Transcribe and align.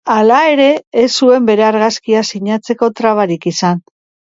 Hala 0.11 0.37
ere, 0.53 0.69
ez 1.01 1.11
zuen 1.19 1.45
bere 1.51 1.67
argazkia 1.67 2.25
sinatzeko 2.33 2.91
trabarik 3.03 3.49
izan. 3.55 3.89